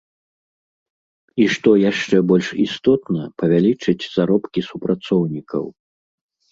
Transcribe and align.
І 1.43 1.47
што 1.57 1.69
яшчэ 1.91 2.17
больш 2.31 2.47
істотна, 2.65 3.21
павялічыць 3.43 3.99
заробкі 4.19 4.61
супрацоўнікаў. 4.71 5.63